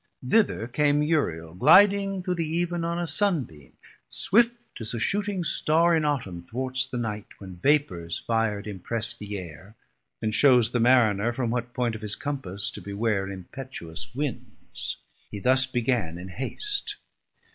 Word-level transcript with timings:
Thither 0.27 0.67
came 0.67 1.03
Uriel, 1.03 1.53
gliding 1.53 2.23
through 2.23 2.33
the 2.33 2.43
Eeven 2.59 2.83
On 2.83 2.97
a 2.97 3.05
Sun 3.05 3.43
beam, 3.43 3.73
swift 4.09 4.57
as 4.79 4.95
a 4.95 4.99
shooting 4.99 5.43
Starr 5.43 5.95
In 5.95 6.05
Autumn 6.05 6.41
thwarts 6.41 6.87
the 6.87 6.97
night, 6.97 7.27
when 7.37 7.57
vapors 7.57 8.17
fir'd 8.17 8.65
Impress 8.65 9.13
the 9.13 9.37
Air, 9.37 9.75
and 10.19 10.33
shews 10.33 10.71
the 10.71 10.79
Mariner 10.79 11.31
From 11.31 11.51
what 11.51 11.75
point 11.75 11.93
of 11.93 12.01
his 12.01 12.15
Compass 12.15 12.71
to 12.71 12.81
beware 12.81 13.29
Impetuous 13.29 14.15
winds: 14.15 14.97
he 15.29 15.39
thus 15.39 15.67
began 15.67 16.17
in 16.17 16.29
haste. 16.29 16.95